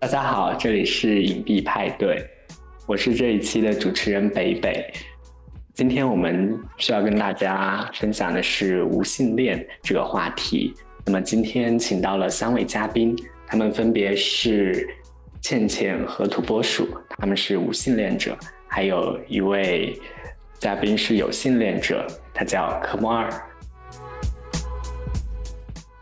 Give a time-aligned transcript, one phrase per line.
[0.00, 2.24] 大家好，这里是隐蔽派对，
[2.86, 4.92] 我是这一期的主持人北北。
[5.74, 10.72] 今天我们需要跟大家分享的是无性恋这个话题。
[11.04, 14.88] 那么今天请到了三位嘉宾，他们分别是
[15.40, 16.88] 倩倩和土拨鼠，
[17.18, 18.34] 他们是无性恋者；
[18.68, 19.98] 还有一位
[20.60, 23.28] 嘉宾是有性恋者，他叫科目二。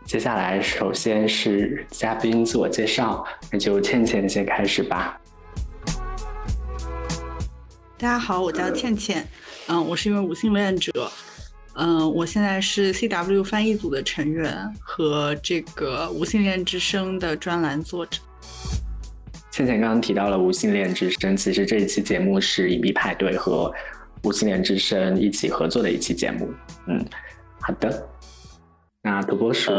[0.07, 5.19] 接下来，首先是嘉宾自我介绍，那就倩倩先开始吧。
[7.97, 9.27] 大家好，我叫倩倩，
[9.67, 11.11] 嗯，我是一位无性恋者，
[11.73, 18.21] 嗯，我现在是 CW 翻译组的成员和这个无性恋之声的专栏作者。
[19.51, 23.73] 倩倩刚刚提到了无性恋之声，其实这一期节目是隐蔽派对和
[24.23, 26.49] 无性恋之声一起合作的一期节目。
[26.87, 27.05] 嗯，
[27.59, 28.07] 好的。
[29.07, 29.71] 啊土拨鼠，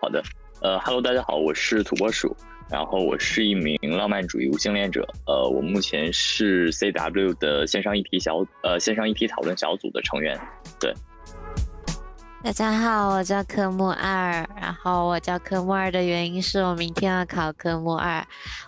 [0.00, 0.20] 好的，
[0.60, 2.36] 呃哈喽，大家好，我是土拨鼠，
[2.68, 10.36] 然后我是一名浪漫主义无性恋者，呃，我目前是 CW 的线上议题小，呃，线上议题讨论小组的成员，
[12.44, 18.22] 大家好，我叫科目二，然后我叫科目二的原因是我明天要考科目二。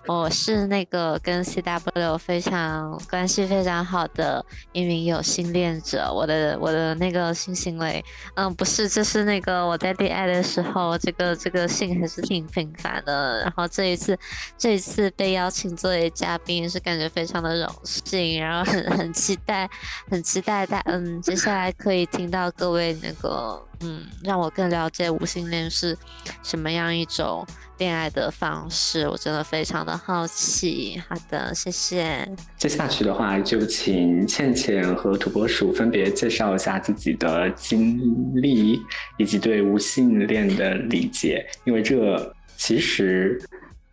[0.06, 6.10] 我是那个跟 CW 非常关系非常好的一名有性恋者。
[6.10, 8.02] 我的我的那个性行为，
[8.36, 13.42] 嗯，不是，就是那个我在恋爱的时候，这个这个性还是挺频繁的。
[13.42, 14.18] 然后这一次
[14.56, 19.68] 这一次被邀请作为嘉宾，是感觉非常的荣幸，然后很很期待，
[20.11, 23.62] 很期待大嗯，接下来可以听到各位那个。
[23.81, 25.97] 嗯，让我更了解无性恋是
[26.42, 27.47] 什么样一种
[27.78, 31.00] 恋爱的方式，我真的非常的好奇。
[31.08, 32.27] 好的，谢谢。
[32.56, 38.00] 接下去的话，就请倩倩和土拨鼠分别介绍一下自己的经
[38.34, 38.81] 历
[39.19, 43.39] 以及对无性恋的理解，因为这其实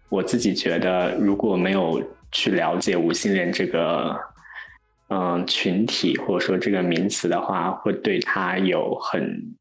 [0.08, 4.16] 我自己觉得，如果没有去了解无性恋这个
[5.09, 9.53] 嗯群体或者说这个名词的话，会对他有很。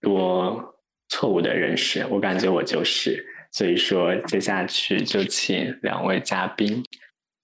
[0.00, 0.74] 多
[1.08, 6.82] 错误的认识，我感觉我就是，所以说接下去就请两位嘉宾，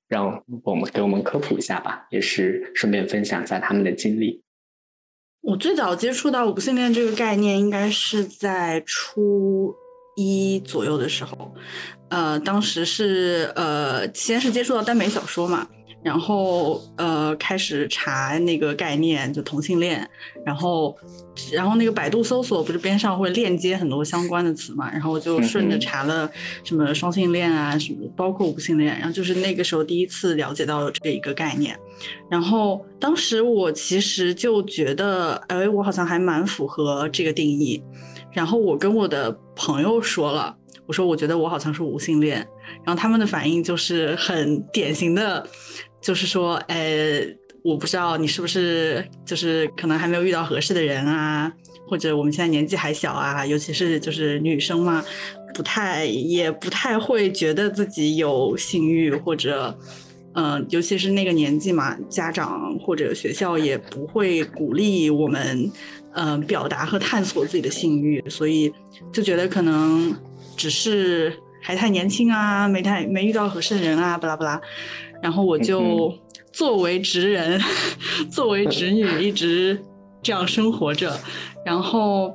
[0.09, 4.43] 让我们给我们科普一下吧，也是顺便分享一下他们的经历。
[5.43, 9.75] 我最早接触到无性恋这个概念，应该是在初
[10.16, 11.55] 一左右的时候，
[12.09, 15.69] 呃，当时是呃，先是接触到耽美小说嘛。
[16.03, 20.09] 然后呃，开始查那个概念，就同性恋。
[20.45, 20.97] 然后，
[21.53, 24.89] 然后那个百度搜索不是边上会链接很多相关的词嘛？
[24.93, 26.31] 然后我就顺着查了
[26.62, 28.97] 什么双性恋啊，什么包括无性恋。
[28.97, 31.77] 然后就是那个时候第一次了解到这一个概念。
[32.31, 37.83] 然后当时我其实就觉得，哎，我好像还蛮符合这个定义。
[38.31, 42.47] 然后我跟我的朋友说了，我说我觉得我好像是无性恋。
[42.84, 45.47] 然后他们的反应就是很典型的。
[45.99, 47.21] 就是说，呃，
[47.65, 51.53] 我不知道你是不是就是可能还没有遇到合适的人啊，
[51.88, 55.04] 或者我们现在年纪还小啊，尤其是就是女生嘛，
[55.53, 59.77] 不太也不太会觉得自己有性欲，或者，
[60.34, 65.69] 嗯，尤其是那个年纪嘛，家长或者学校也不会鼓励我们，
[66.15, 68.72] 嗯，表达和探索自己的性欲，所以
[69.12, 70.15] 就觉得可能
[70.56, 71.33] 只是
[71.66, 74.60] 还太年轻啊，没太没遇到合适的人啊，巴拉巴拉。
[75.21, 76.15] 然后我就
[76.53, 77.60] 作为直人，
[78.31, 79.82] 作为直 女，一直
[80.22, 81.19] 这样生活着。
[81.65, 82.32] 然后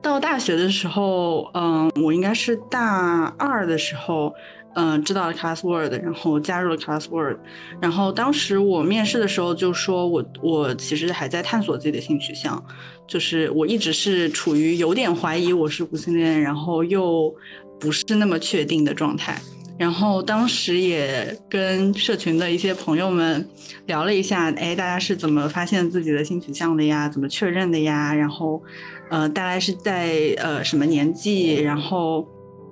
[0.00, 4.32] 到大学的时候，嗯，我应该是大二的时候，
[4.76, 7.36] 嗯，知道了 Class Word，然后加入了 Class Word。
[7.82, 12.64] 然后当时我面试的时候就说，我我其实还在探索自己的性取向，
[13.06, 17.34] 就是我一直是处于有点怀疑我是无性恋，然后又
[17.78, 19.40] 不是那么确定的状态。
[19.78, 23.48] 然后当时也跟社群的一些朋友们
[23.86, 27.08] 聊了一下，哎，大家是怎么发现自己的性取向的呀？
[27.08, 28.12] 怎么确认的呀？
[28.12, 28.60] 然后，
[29.08, 31.54] 呃，大概是在呃什么年纪？
[31.54, 32.26] 然后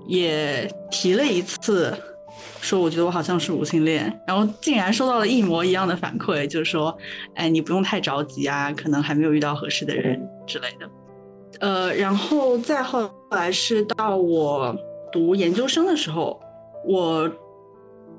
[0.08, 1.96] 也提了一次，
[2.60, 6.98] 说我觉得我好像是无性恋，然后竟然收到了一模一样的反馈，就是说，
[7.36, 10.90] 哎，你不用太着急啊，可能还没有遇到合适的人之类的。
[11.60, 14.76] 呃，然后再后来是到我
[15.16, 16.38] 读研究生的时候。
[16.84, 17.28] 我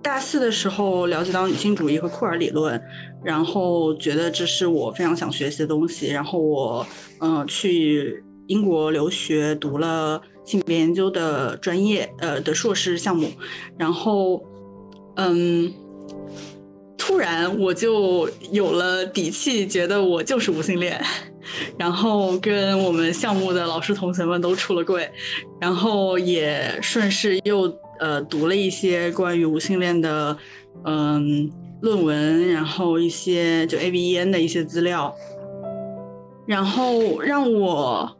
[0.02, 2.82] 大四的时候了解到女性主义和库尔理论，
[3.24, 6.08] 然后觉得这是我非常想学习的东西。
[6.08, 6.86] 然后我
[7.20, 13.30] 嗯去英国留学，读了性别研究的专业，呃的硕士项目。
[13.78, 14.44] 然后
[15.16, 15.72] 嗯，
[16.98, 21.02] 突然我就有了底气，觉得我就是无性恋。
[21.78, 25.10] 然后跟我们项目的老师同学们都出了柜，
[25.60, 30.38] 然后也顺势又呃读了一些关于无性恋的
[30.86, 31.52] 嗯
[31.82, 35.14] 论文，然后一些就 A B E N 的一些资料，
[36.48, 38.18] 然后让我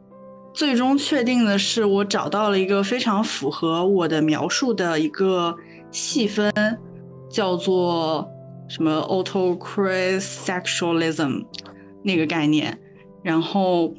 [0.54, 5.54] 最终确定的是，我找到了一个非常符合我的描述的一个
[5.90, 6.52] 细分，
[7.30, 8.26] 叫做
[8.68, 11.44] 什么 autocrisexualism
[12.02, 12.76] 那个概念，
[13.28, 13.94] 然后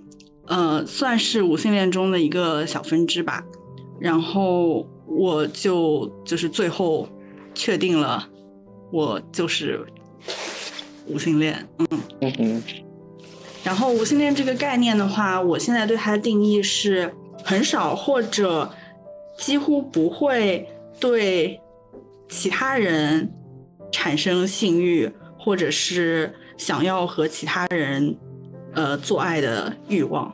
[0.47, 3.45] 呃算是无性恋中的一个小分支吧，
[3.99, 7.07] 然后我就就是最后
[7.53, 8.27] 确定了，
[8.91, 9.85] 我就是
[11.05, 11.87] 无性恋，嗯。
[12.21, 12.63] 嗯哼，
[13.63, 18.67] 然后无性恋这个概念的话，我现在对它的定义是很少或者
[19.37, 20.67] 几乎不会
[20.99, 21.61] 对
[22.27, 23.31] 其他人
[23.91, 28.17] 产生性欲，或者是想要和其他人
[28.79, 30.33] 呃做爱的欲望，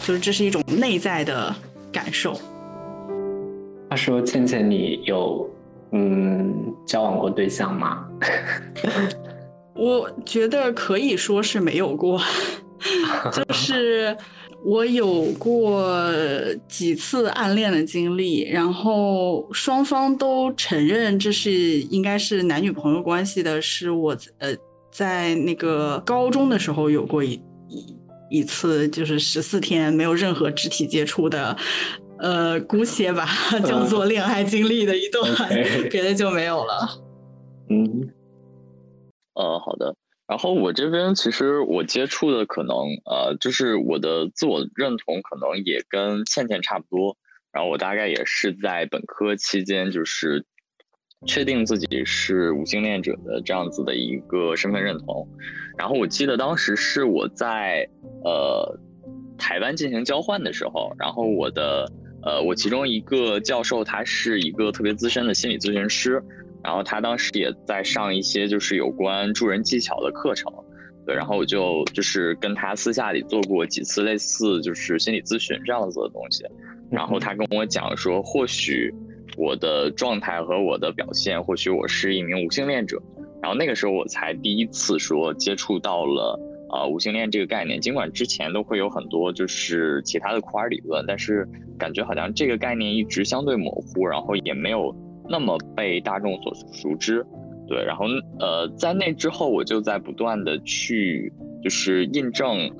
[0.00, 1.52] 就是这是一种内在的
[1.90, 2.32] 感受。
[3.90, 5.50] 话说倩倩，你有
[5.90, 8.06] 嗯交往过对象吗？
[9.74, 12.20] 我觉得可以说是没有过，
[13.34, 14.16] 就是
[14.64, 15.92] 我有过
[16.68, 24.54] 几次暗恋的经历，然后双方都承认这是应该是男女朋友关系的，是我呃
[24.94, 27.32] 在那个高中的时候有过一
[27.68, 27.96] 一
[28.30, 31.56] 一次，就是十四天没有任何肢体接触的。
[32.20, 35.24] 呃，姑且把它叫做恋爱经历的一段
[35.90, 36.88] 别的就没有了。
[37.68, 38.08] 嗯
[39.34, 39.96] 呃，好的。
[40.28, 47.16] 然后我这边其实我接触的可能呃，就是我的自我认同可能也跟倩倩差不多。
[47.52, 50.44] 然后我大概也是在本科期间，就是
[51.26, 55.26] 确定自己是无性恋者的这样子的一个身份认同。
[55.76, 57.88] 然后我记得当时是我在
[58.24, 58.78] 呃
[59.36, 61.90] 台湾进行交换的时候，然后我的
[62.22, 66.22] 呃我其中一个教授他是一个特别资深的心理咨询师，
[66.62, 70.52] 然后他当时也在上一些就是有关助人技巧的课程，
[71.04, 76.44] 对，然后我就就是跟他私下里做过几次类似就是心理咨询这样子的东西，
[76.90, 78.94] 然后他跟我讲说，或许
[79.36, 83.00] 我的状态和我的表现，或许我是一名无性恋者，
[83.42, 86.38] 然后那个时候我才第一次说接触到了
[86.70, 91.48] 呃无性恋这个概念，尽管之前都会有很多就是其他的库尔理论，但是
[91.78, 94.94] 感觉好像这个概念一直相对模糊，然后也没有
[95.28, 97.24] 那么被大众所熟知。
[97.66, 98.04] 对，然后
[98.38, 101.32] 呃，在那之后，我就在不断的去
[101.62, 102.70] 就是印证，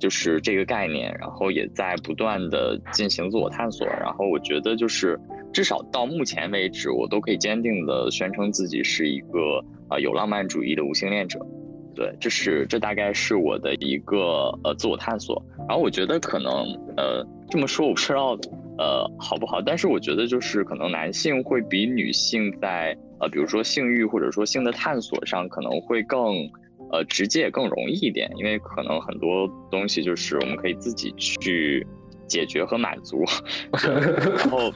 [0.00, 3.86] 就是这个概念，然后也在不断的进行自我探索。
[3.86, 5.16] 然后我觉得就是
[5.52, 11.38] 至少到目前为止，我都可以坚定的宣称自己是一个呃有浪漫主义的无性恋者。
[11.94, 15.44] 对，这是这大概是我的一个呃自我探索。
[15.68, 16.52] 然后我觉得可能
[16.96, 18.36] 呃这么说我不知道
[18.78, 26.34] 呃好不好，但是我觉得就是可能男性会比女性在呃比如说性欲或者说性的探索上可能会更
[26.90, 31.86] 呃直接更容易一点，因为可能很多东西就是我们可以自己去
[32.32, 33.22] 解决和满足，
[33.84, 34.72] 然后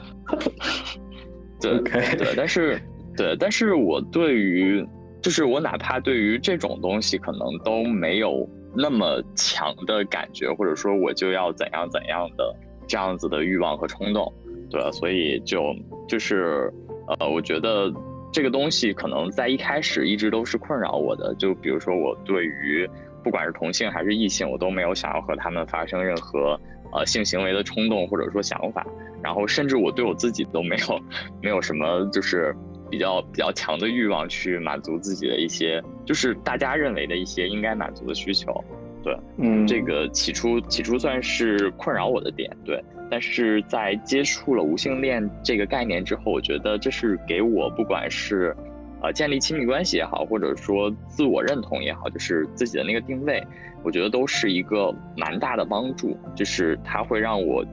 [1.59, 2.79] 对对，但是
[3.15, 4.85] 对，但是我对于
[5.23, 12.55] 就是我哪怕对于这种东西可能都没有那么强的感觉，或者说我就要怎样怎样的
[12.87, 14.31] 这样子的欲望和冲动，
[14.69, 15.75] 对，所以就
[16.07, 16.71] 就是
[17.07, 17.91] 呃，我觉得
[18.31, 22.87] 这个东西可能在一开始一直都是困扰我的，就比如说我对于
[23.23, 26.57] 不管是同性还是异性，我都没有想要和他们发生任何
[26.93, 28.85] 呃性行为的冲动或者说想法，
[29.23, 31.01] 然后甚至我对我自己都没有
[31.41, 32.55] 没有什么就是
[32.89, 38.63] 比较比较强的欲望去满足自己的一些就是大家认为的一些应该满足的需求。
[39.03, 42.83] 对，嗯，这个起初起初算是困扰我的点，对。
[43.09, 48.53] 但是在接触了无性恋这个概念之后，我觉得这是给我不管是
[49.01, 53.41] 呃建立亲密关系也好，或者说自我认同也好，就是自己的那个定位，
[53.83, 56.17] 我觉得都是一个蛮大的帮助。
[56.35, 57.65] 就是它会让我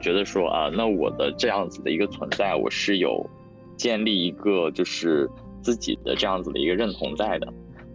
[0.00, 3.28] 觉得说啊、那我的这样子的一个存在，我是有
[3.76, 5.28] 建立一个就是
[5.62, 7.46] 自己的这样子的一个认同在的，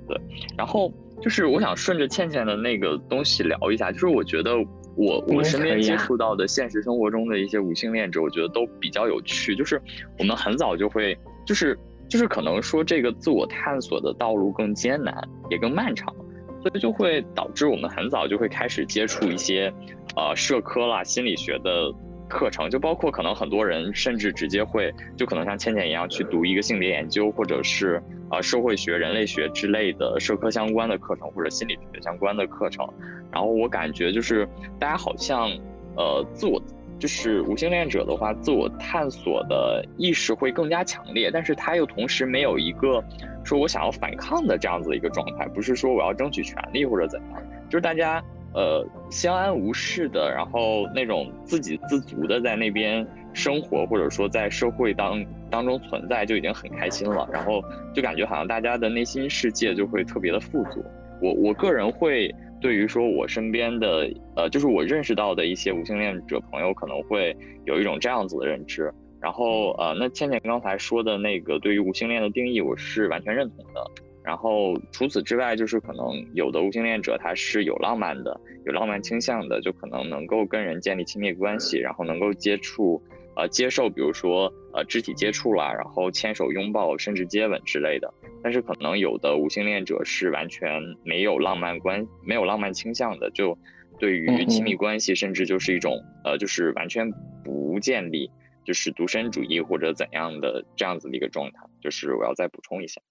[0.08, 0.20] 对。
[0.58, 4.56] 然后就是我想顺着倩倩的那个东西聊一下，就是我觉得
[4.96, 9.56] 我嗯我身边接触到的现实生活中的一些无性恋者，我觉得都比较有趣。
[9.56, 9.82] 就是
[10.20, 15.16] 我们很早就会，就是就是可能说这个自我探索的道路更艰难，
[15.50, 16.14] 也更漫长，
[16.62, 19.74] 所以就会导致我们很早就会开始接触一些
[20.16, 21.92] 呃社科啦、心理学的
[22.28, 32.88] 课程，就包括可能很多人甚至直接会，就可能像倩倩一样去读一个性别研究，或者是呃社会学、人类学之类的社科相关的课程，或者心理学相关的课程。
[33.32, 34.48] 然后我感觉就是
[34.80, 35.50] 大家好像
[35.98, 36.62] 呃自我
[36.98, 43.04] 就是无性恋者的话，自我探索的意识会更加强烈，但是他又同时没有一个
[43.44, 48.24] 说我想要反抗的这样子的一个状态，不是说我要争取权利或者怎样，就是大家
[48.54, 57.62] 呃相安无事的，然后那种自给自足的在那边生活，或者说在社会当当中存在就已经很开心了，然后
[57.94, 60.84] 就感觉好像大家的内心世界就会特别的富足。
[61.22, 62.34] 我我个人会。
[62.66, 68.92] 对于说，我身边的呃，就是我认识到的一些无性恋者朋友，可能会有一种这样子的认知。
[69.22, 73.86] 然后呃，那倩倩刚才说的那个对于无性恋的定义，我是完全认同的。
[74.24, 83.00] 然后除此之外，就是可能有的无性恋者他是有浪漫的，有浪漫倾向的，就可能能够跟人建立亲密关系，然后能够接触。
[83.36, 88.14] 呃，接受比如说呃肢体接触啦，然后牵手拥抱，甚至接吻之类的。
[88.42, 93.58] 但是可能有的无性恋者是完全没有浪漫关，没有浪漫倾向的，就
[94.00, 97.12] 对于亲密关系，甚至就是一种呃，就是完全
[97.44, 98.30] 不建立，
[98.64, 101.60] 就是独身主义或者怎样的这样子的一个状态。
[101.82, 103.02] 就是我要再补充一下。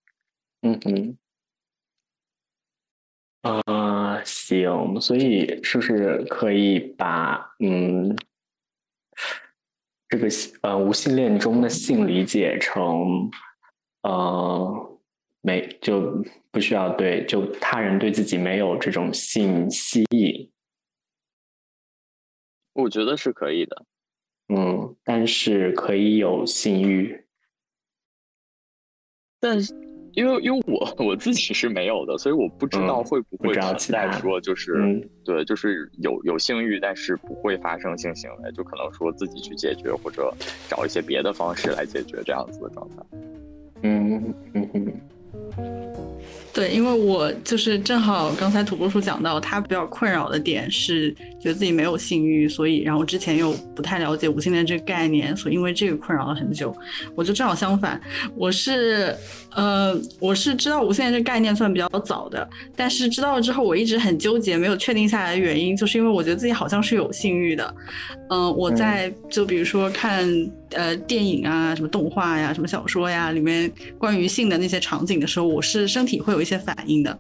[0.63, 1.19] 嗯嗯。
[3.43, 8.17] 呃，行，所以是不是可以把嗯？
[10.15, 10.29] 这个
[10.61, 13.29] 呃无性恋中的性理解成，
[14.03, 15.01] 呃，
[15.41, 20.53] 没就不需要对就他人对自己没有这种性吸引，
[22.75, 23.85] 我觉得是可以的，
[24.55, 27.27] 嗯，但是可以有性欲，
[29.41, 29.84] 但是。
[30.15, 40.33] 因为因为我 我自己是没有的，所以我不知道会不会期待说就是对，就是有有性欲，但是不会发生性行为，就可能说自己去解决或者
[40.69, 42.97] 找一些别的方式来解决这样子的状态。
[43.83, 44.93] 嗯嗯嗯。
[46.53, 56.73] 对，因为我就是正好刚才土拨鼠讲到，他比较困扰的点是觉得自己没有性欲，所以然后之前又不太了解无性恋这个概念，所以因为这个困扰了很久。
[57.17, 58.01] 我就正好相反，
[58.37, 59.13] 我是
[59.55, 67.75] 呃我是知道无性恋这个概念算比较早的，但是知道了之后我一直很纠结，没有确定下来的原因，就是因为我觉得自己好像是有性欲的。
[68.31, 70.29] 嗯，我在就比如说看
[70.73, 77.17] 呃电影啊、什么动画呀、什么小说呀里面关于性的那些场景的时候，我是身体会有一些反应的。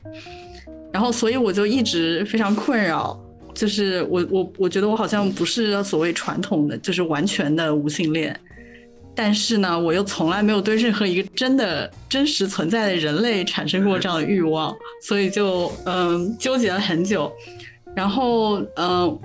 [0.93, 3.21] 然后，所以我就一直非常困扰，
[3.53, 8.39] 就是我我我觉得我好像不是所谓传统的，就是完全的无性恋。
[9.15, 17.33] 但是呢，我又从来没有对任何一个真的真实存在的人类产生过这样的欲望，所以就嗯纠结了很久。
[17.95, 19.19] 然后嗯。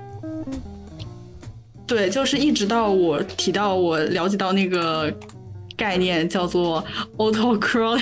[1.88, 5.12] 对，就是一直到我提到我了解到那个
[5.76, 6.86] 概念叫做
[7.18, 8.00] autochronic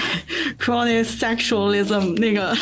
[1.06, 2.53] sexualism 那个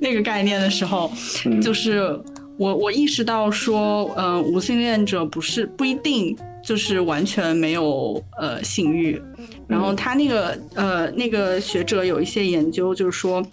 [0.00, 1.12] 那个概念的时候，
[1.60, 2.18] 就是
[2.56, 9.20] 我我意识到说，嗯，无性恋者不是不一定就是完全没有呃性欲，
[9.66, 13.44] 然后他那个呃那个学者有一些研究，就是说，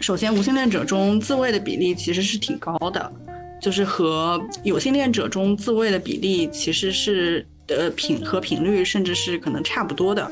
[0.00, 3.12] 首先无性恋者中自慰的比例其实是挺高的。
[3.60, 10.28] 就是和有性恋者中自慰的比例其实是呃频和频率甚至是可能差不多的，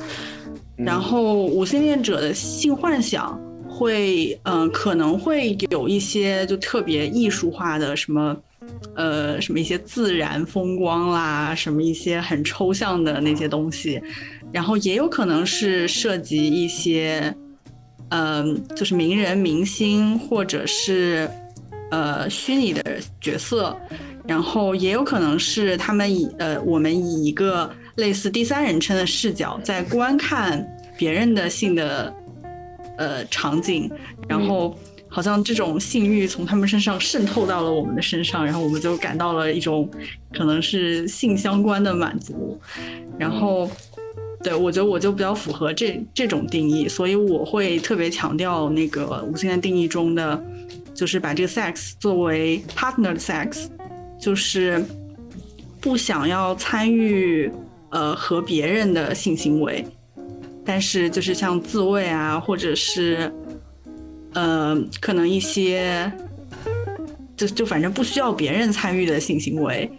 [0.75, 8.37] 然后无性恋者的性幻想会嗯可能会有一些就特别艺术化的什么
[8.95, 14.01] 呃什么一些自然风光啦什么一些很抽象的那些东西，
[14.53, 17.35] 然后也有可能是涉及一些
[18.11, 21.29] 嗯就是名人明星或者是。
[21.93, 23.77] 呃，虚拟的角色，
[24.25, 30.65] 然后也有可能是他们以呃，我们以一个类似第三人称的视角在观看
[30.97, 32.15] 别人的性的
[32.97, 33.91] 呃场景，
[34.29, 34.79] 然后
[35.11, 39.91] 好像这种性欲从他们身上渗透到了我们的身上，然后我们就感到了一种
[40.33, 42.59] 可能是性相关的满足，
[43.19, 43.71] 然后
[44.43, 50.43] 对我觉得我就比较符合这这种定义，所以我会特别强调那个无性恋定义中的。
[50.93, 53.69] 就是把这个 sex 作为 partner sex，
[54.21, 54.85] 就是
[55.81, 57.51] 不想要参与
[57.91, 59.83] 呃和别人的性行为，
[60.63, 63.33] 但是就是像自慰啊，或者是
[64.35, 66.11] 呃可能一些
[67.37, 69.91] 就就反正不需要别人参与的性行为，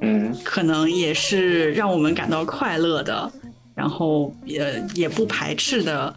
[0.00, 3.30] 嗯，可能也是让我们感到快乐的，
[3.74, 6.16] 然后也也不排斥的，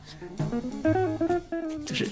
[1.86, 2.08] 就是。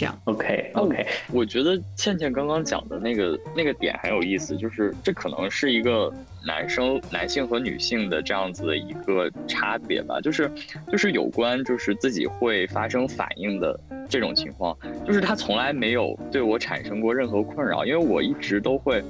[0.00, 6.10] 这样，OK OK，我觉得倩倩刚刚讲的那个那个点很有意思，就是这可能是一个
[6.46, 10.50] 男生男性和女性的这样子的一个差别吧，就是
[10.90, 13.78] 就是有关就是自己会发生反应的
[14.08, 14.74] 这种情况，
[15.06, 19.04] 就是他从来没有对我产生过任何困扰，因为我一直都会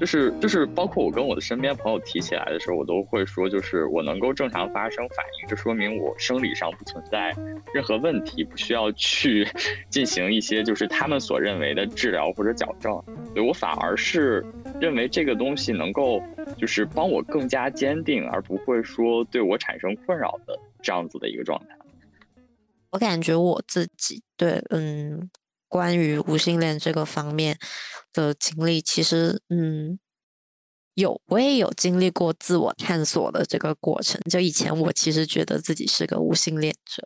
[0.00, 7.36] 就是就是包括我跟我的身边朋友提起来的时候，我都会说，就是我能够正常发生反应，这说明我生理上不存在
[7.74, 9.46] 任何问题，不需要去
[9.90, 12.98] 进行一些就是他们所认为的治疗或者矫正。
[13.34, 14.42] 对我反而是
[14.80, 16.22] 认为这个东西能够
[16.56, 21.76] 就是帮我更加坚定，而不会说对我产生困扰的这样子的一个状态。
[22.90, 25.28] 我感觉我自己对嗯。
[25.72, 27.56] 关于无性恋这个方面
[28.12, 29.98] 的经历，其实嗯
[30.94, 34.20] 有，我也有经历过自我探索的这个过程。
[34.28, 37.02] 就以前我其实觉得自己是个无性恋者，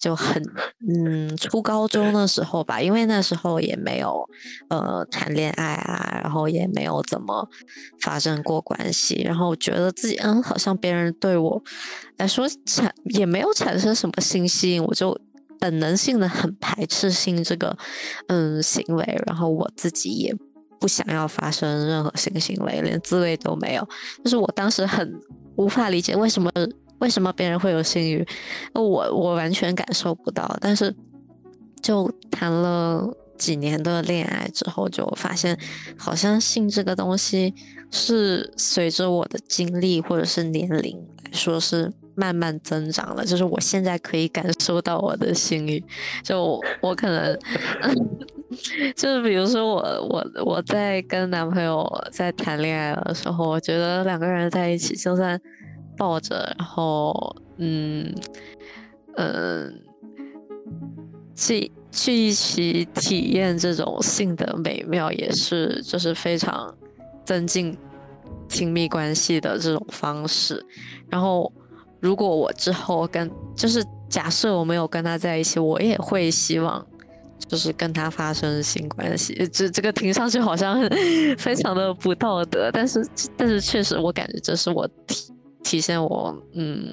[0.00, 0.42] 就很
[0.88, 4.24] 嗯初高中的时候吧，因为那时候也没有
[4.70, 7.48] 呃谈恋爱啊，然后也没有怎么
[8.00, 11.62] 发生过关系，然后觉得自己嗯好像别人对我
[12.16, 15.16] 来说产也没有产生什么性吸引，我就。
[15.58, 17.76] 本能性的很排斥性这个
[18.28, 20.34] 嗯行为，然后我自己也
[20.78, 23.88] 不想要发生任何性行为，连自慰都没有。
[24.22, 25.20] 就是我当时很
[25.56, 26.50] 无法理解为什么
[26.98, 28.26] 为什么别人会有性欲，
[28.74, 30.56] 我我完全感受不到。
[30.60, 30.94] 但是
[31.82, 33.08] 就谈了
[33.38, 35.58] 几年的恋爱之后，就发现
[35.96, 37.54] 好像性这个东西
[37.90, 41.92] 是随着我的经历或者是年龄来说是。
[42.16, 45.84] 慢慢增长了，就是我现在可以感受到我的心欲，
[46.22, 47.38] 就我可能，
[48.96, 55.38] 就是比如说我我我在跟男朋友在谈恋爱的时候，我觉得两个人在一起，就算
[55.96, 58.10] 抱着，然后嗯
[59.16, 59.82] 嗯，
[61.34, 66.74] 去去一起体验这种性的美妙，也是就是非常
[67.26, 67.76] 增进
[68.48, 70.64] 亲密关系的这种方式，
[71.10, 71.52] 然后。
[72.00, 76.84] 如果我之后跟就是假设我没有跟他在一起，我也会希望
[77.48, 79.34] 就是跟他发生性关系。
[79.52, 80.80] 这这个听上去好像
[81.38, 86.88] 非常的不道德，但是但是确实我感觉这是我体体现我嗯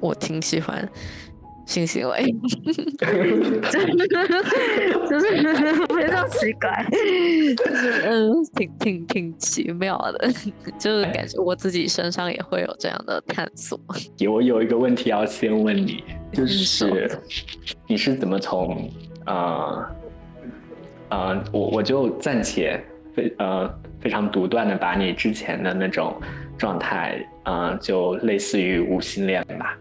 [0.00, 0.88] 我挺喜欢。
[1.66, 2.24] 性行为，
[5.10, 5.26] 就是
[5.92, 6.86] 非常奇怪，
[7.56, 10.28] 就是嗯，挺挺挺奇妙的，
[10.78, 13.78] 就是感觉我自己身上也会有这样的探索。
[14.30, 17.10] 我有一个问题要先问你，就是
[17.88, 18.88] 你是怎么从
[19.26, 19.84] 呃
[21.10, 22.80] 呃，我我就暂且
[23.12, 23.68] 非呃
[24.00, 26.14] 非常独断的把你之前的那种
[26.56, 29.76] 状态，嗯，就类似于无性恋吧。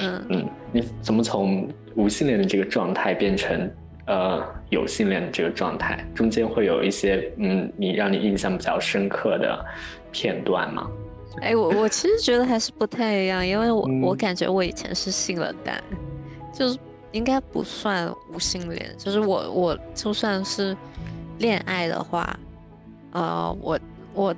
[0.00, 3.70] 嗯嗯，你怎么从无性恋的这个状态变成
[4.06, 6.06] 呃有性恋的这个状态？
[6.14, 9.64] 中间会有一些嗯，你让你印象比较深刻的
[10.12, 10.90] 片段吗？
[11.42, 15.82] 哎，我我其实觉得还是不太一样，因为我我感觉我以前是性冷淡，
[16.52, 16.78] 就是
[17.12, 20.76] 应该不算无性恋，就是我我就算是
[21.38, 22.38] 恋爱的话，
[23.12, 23.78] 呃，我
[24.14, 24.34] 我。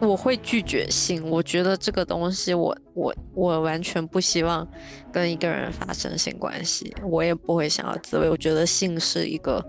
[0.00, 4.66] 我会拒绝性，我觉得这个东西，我我我完全不希望
[5.12, 8.30] 跟一个人发生性关系，我也不会想要自慰。
[8.30, 9.64] 我觉得性是一个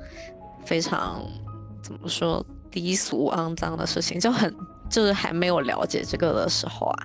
[0.64, 1.26] 非常
[1.82, 4.54] 怎么说低俗肮脏的事情，就很
[4.90, 7.04] 就是还没有了解这个的时候啊，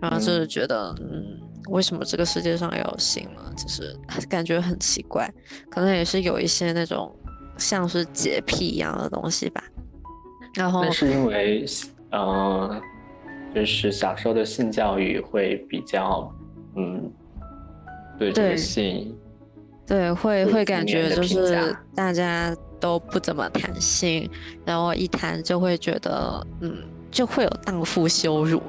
[0.00, 3.52] 然后就是觉得，嗯，为什么这个世界上要有性呢？
[3.56, 3.96] 就是
[4.28, 5.32] 感觉很奇怪，
[5.70, 7.14] 可能也是有一些那种
[7.56, 9.62] 像是洁癖一样的东西吧。
[10.54, 11.64] 然后那是因为。
[12.12, 12.80] 嗯，
[13.54, 16.32] 就是小时候的性教育会比较，
[16.76, 17.10] 嗯，
[18.18, 19.14] 对这个性，
[19.86, 24.28] 对会会感觉就是大家都不怎么谈性，
[24.64, 26.76] 然后一谈就会觉得，嗯，
[27.10, 28.62] 就会有荡妇羞辱。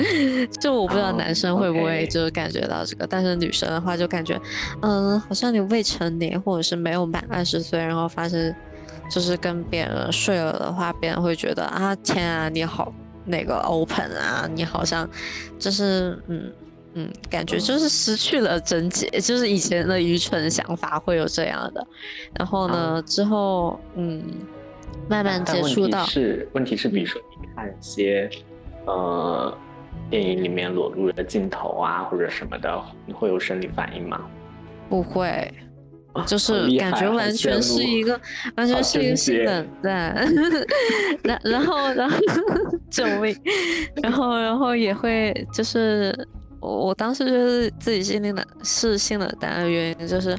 [0.60, 4.38] 就我不知道男生会不会就是感觉到这个，但是女生的话就感觉，
[4.82, 8.54] 嗯，好像你未成年或者是没有满二十岁，然后发生。
[9.12, 12.90] 就是跟别人睡了的话，别人会觉得啊，天啊，你好
[13.26, 15.06] 那个 open 啊，你好像
[15.58, 16.50] 就是嗯
[16.94, 21.86] 嗯，感觉就是失去了贞洁，就是以前的愚蠢想法会有这样的。
[22.38, 24.24] 然后呢，之后嗯，
[25.10, 28.30] 慢慢接触到是问题是，比如说你看一些
[28.86, 29.54] 呃
[30.08, 34.22] 电影里面裸露的镜头啊，或者什么的，你会有生理反应吗？
[34.88, 35.52] 不会。
[36.26, 38.20] 就是感觉完全是一个，
[38.56, 40.14] 完全是一个性冷淡，
[41.22, 42.16] 然然后然后
[42.90, 43.36] 救命，
[44.02, 46.12] 然后然后也会就是
[46.60, 50.36] 我我当时就是自己心里的是性冷淡的原因就是，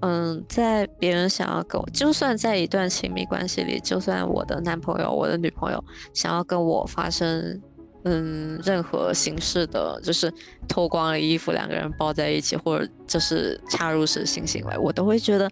[0.00, 7.60] 嗯，在别人想要跟我，就算在一段亲密关系里，就算我的男朋友、我的女朋友想要跟我发生。
[8.04, 10.32] 嗯，任何形式的，就是
[10.68, 15.50] 脱光了衣服，两个人抱在一起，或者就是插入式性行为，我都会觉得，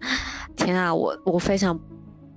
[0.55, 1.77] 天啊，我我非常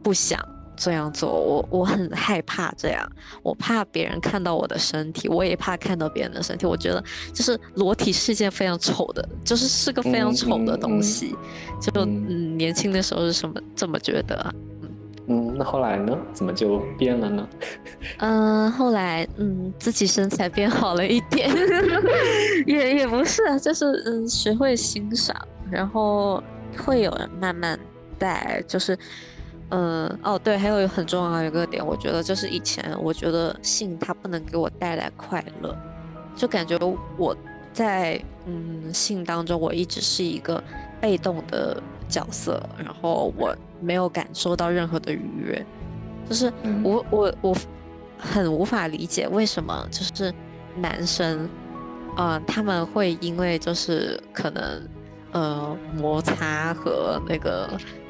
[0.03, 0.41] 不想
[0.75, 3.07] 这样做，我我很害怕这样，
[3.43, 6.65] 我怕别人看到我的身体，我也怕看到别人的身体。
[6.65, 11.35] 我觉得就是裸体是件非常丑的，就是是个非常丑的东西。
[11.81, 14.55] 就嗯，年轻的时候是什么这么觉得？
[15.57, 16.17] 那后来呢？
[16.33, 17.49] 怎么就变了呢？
[18.19, 21.51] 嗯，后来嗯，自己身材变好了一点，
[22.67, 25.37] 也也不是，就是嗯，学会欣赏，
[25.71, 26.43] 然后
[26.79, 27.79] 会有人慢慢
[28.19, 28.99] 带，就是。
[29.71, 35.77] 嗯，哦，对，还有很重要一个点，我觉得就是以前我觉得性它不能给我带来快乐，
[36.37, 36.79] 就感觉
[37.19, 37.37] 我
[37.73, 40.63] 在嗯性当中我一直是一个
[41.01, 45.67] 被动的角色，然后我没有感受到任何的愉悦，
[46.29, 47.57] 就是我我我
[48.19, 50.33] 很无法理解为什么就是
[50.77, 51.49] 男生，
[52.17, 54.83] 呃，他们会因为就是可能
[55.33, 57.69] 呃摩擦和那个。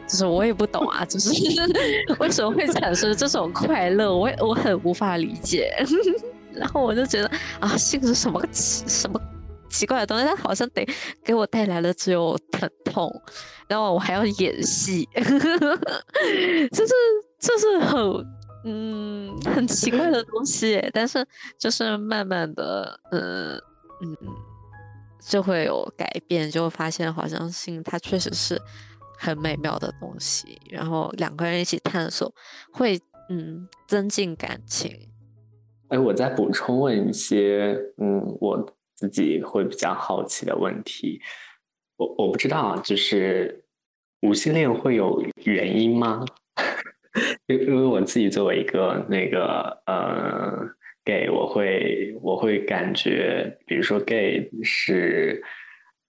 [0.09, 1.31] 就是我也不懂啊，就是
[2.21, 5.75] 为什么会产生这种快乐，我我很无法理解。
[6.55, 9.21] 然后我就觉得啊，性是什么个什么
[9.77, 10.25] 奇怪的东西？
[10.25, 10.87] 它好像得
[11.25, 13.11] 给我带来了只有疼痛，
[13.69, 15.09] 然后我还要演戏，
[16.73, 16.93] 就是
[17.39, 18.27] 就是很
[18.65, 20.83] 嗯很奇怪的东西。
[20.93, 21.27] 但是
[21.59, 23.55] 就是慢慢的，嗯
[24.03, 24.17] 嗯，
[25.29, 28.61] 就会有改变，就会发现好像性它确实是。
[29.19, 32.31] 很美妙的东西，然后两个人一起探索，
[32.71, 34.95] 会嗯增进感情。
[35.89, 41.21] 哎，我再补充问一些嗯我自己会比较好奇的问题。
[41.97, 43.63] 我我不知道，就是
[44.23, 46.25] 无性恋会有原因吗？
[47.47, 50.69] 因因为我自己作为一个那个呃
[51.05, 55.43] gay，我会我会感觉，比如说 gay 是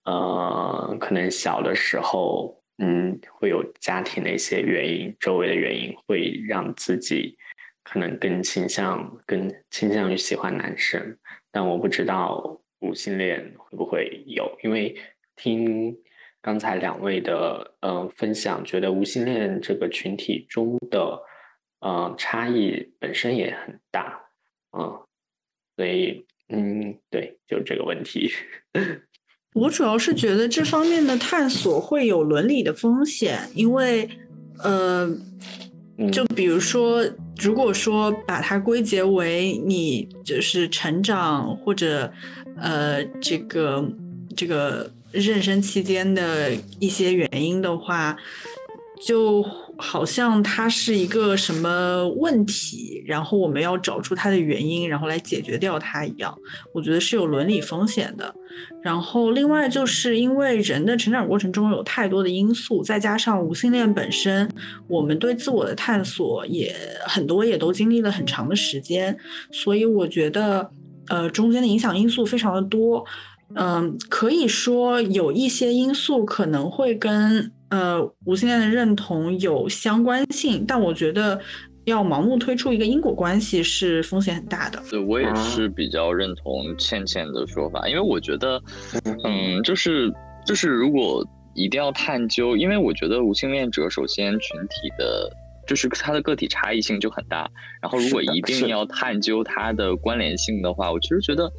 [0.05, 2.55] 呃可能小的时候。
[2.79, 7.35] 嗯，会有家庭的一些原因，周围的原因会让自己
[7.83, 11.17] 可能更倾向、更倾向于喜欢男生。
[11.51, 14.95] 但我不知道无性恋会不会有，因为
[15.35, 15.97] 听
[16.41, 21.21] 刚才两位的呃分享，觉得无性恋这个群体中的
[21.79, 24.21] 呃差异本身也很大，
[24.77, 25.01] 嗯，
[25.75, 28.31] 所以嗯，对，就这个问题。
[29.55, 34.07] 我主要是觉得这方面的探索会有伦理的风险，因为，
[34.63, 35.09] 呃，
[36.11, 37.03] 就比如说，
[37.39, 42.11] 如果说把它归结为你就是成长或者
[42.57, 43.83] 呃这个
[44.35, 48.17] 这个妊娠期间的一些原因的话，
[49.05, 49.45] 就。
[49.79, 56.35] 好像它是一个什么问题，然后我们要找出它的原因，然后来解决掉它一样。
[56.73, 58.33] 我觉得是有伦理风险的。
[58.81, 64.49] 然后另外就是因为人的成长过程中有太多的因素，再加上无性恋本身，
[64.87, 69.17] 我们对自我的探索也很多，也都经历了很长的时间，
[69.51, 70.69] 所以我觉得
[71.07, 73.05] 呃中间的影响因素非常的多。
[73.55, 77.51] 嗯，可以说有一些因素可能会跟。
[77.69, 81.37] 呃，无性恋的认同有相关性，但我觉得
[81.87, 84.81] 要盲目推出一个因果关系是风险很大的。
[84.89, 88.61] 对我也是比较认同倩倩的说法，因为我觉得，
[89.23, 90.11] 嗯，就是
[90.45, 95.29] 就是如果一定要探究，因为我觉得无性恋者首先群体的，
[95.65, 97.49] 就是他的个体差异性就很大，
[97.81, 101.49] 然后如果一定要探究它的关联性的话，我其实觉得。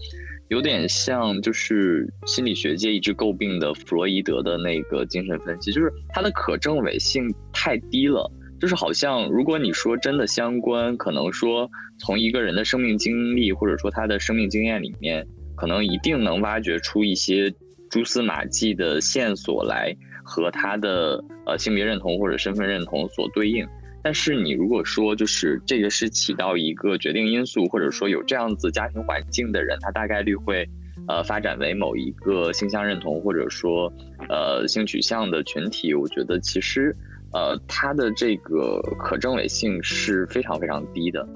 [0.50, 8.26] 有点像，就是心理学界一直诟病的弗洛伊德的那个精神分析，就是它的可证伪性太低了。
[8.60, 17.52] 就是好像如果你说真的相关，可能说从一个人的生命经历或者说他的生命经验里面，可能一定能挖掘出一些
[17.90, 19.94] 蛛丝马迹的线索来
[20.24, 23.66] 和他的呃性别认同或者身份认同所对应。
[24.00, 30.66] 但是你如果说就是这个是起到一个决定因素，或者说有这样子家庭环境的人，他大概率会，
[31.08, 33.92] 呃，发展为某一个性向认同或者说，
[34.28, 35.92] 呃，性取向的群体。
[35.94, 36.94] 我觉得其实，
[37.32, 41.26] 呃，它的这个可证伪性是非常非常低的。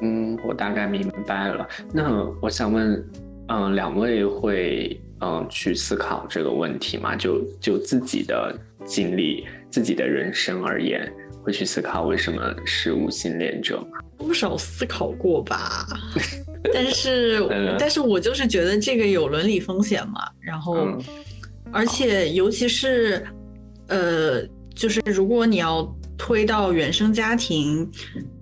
[0.00, 1.68] 嗯，我大概明白了。
[1.92, 3.04] 那我想问，
[3.48, 7.14] 嗯，两位会嗯去思考这个问题吗？
[7.16, 11.12] 就就自己的经历、自己的人生而言。
[11.44, 13.98] 会去思考为什么是无性恋者吗？
[14.16, 15.84] 多少思考过吧，
[16.72, 17.44] 但是
[17.76, 20.86] 但是我就是觉得这个有伦理风险嘛，然后
[21.72, 23.26] 而且尤其是
[23.88, 24.40] 呃，
[24.74, 27.90] 就是如果你要推到原生家庭，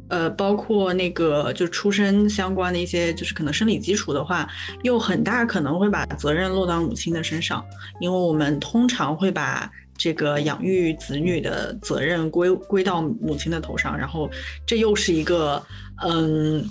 [0.08, 4.48] 呃，包括那个就出生相关的一些就是可能生理基础的话，
[4.82, 7.64] 又很大可能会把责任落到母亲的身上，
[8.00, 9.70] 因为我们通常会把。
[10.02, 14.30] 这个养育子女的责任归归到母亲的头上，然后
[14.64, 15.62] 这又是一个，
[16.02, 16.64] 嗯，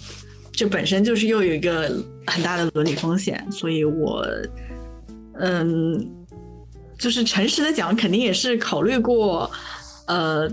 [0.52, 1.96] 这本身就是又有一个
[2.26, 4.26] 很大的伦理风险，所以我，
[5.36, 6.10] 嗯，
[7.00, 9.50] 就是诚实的讲，肯定也是考虑过，
[10.08, 10.46] 呃，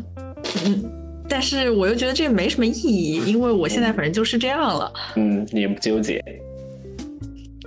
[0.64, 0.85] 嗯，
[1.28, 6.24] 但是我又觉得这没什么意义，因为我现在反正就是这样了，嗯，你也不纠结，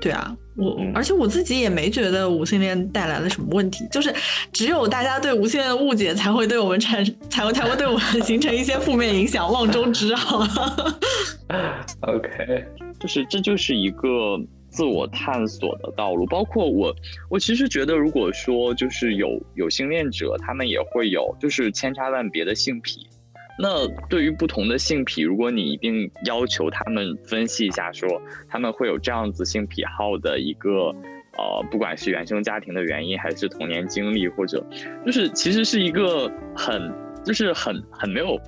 [0.02, 0.36] 对啊。
[0.56, 4.14] 我而且我自己也没觉得无性恋带来了什么问题，就是
[4.52, 10.46] 只有大家对无性恋的误解才会对我们产才会才会对我们形成一些负面影响，望中之好。
[12.02, 12.66] OK，
[13.00, 14.38] 就是这就是一个
[14.70, 16.26] 自我探索的道路。
[16.26, 16.96] 包括我，
[17.30, 23.08] 我其实觉得，如果说就是有有性恋者，他们也会有就是千差万别的性癖。
[23.62, 28.08] 那对于不同的性癖，如果你一定要求他们分析一下，说
[28.48, 30.96] 他们会有这样子性癖好的一个，
[31.38, 34.66] 呃，不管是原生家庭的原因，还是童年经历，或者
[35.06, 36.90] 就是其实是一个很
[37.26, 38.40] 就是很很没有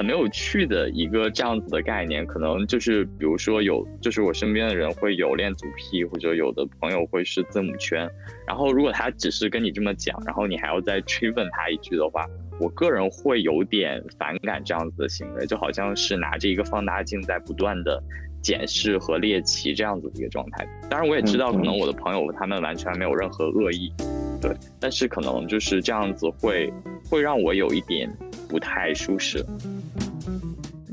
[0.00, 2.24] 很没有趣的一个这样子的概念。
[2.24, 8.08] 可能就是比如说有就是我身边的人会有恋足癖，或者有的朋友会是字母圈。
[8.46, 12.26] 然后如果他只是跟你这么讲，然后你还要再追问他一句的话。
[12.58, 18.02] 我个人会有点反感这样子的行为，就好像是拿着一个放大镜在不断的
[18.42, 20.68] 检视和猎奇这样子的一个状态。
[20.90, 23.90] 当然，我也知道可能我的朋友他们完全没有任何恶意，
[24.42, 26.70] 对，但是可能就是这样子会
[27.08, 28.10] 会让我有一点
[28.46, 29.42] 不太舒适。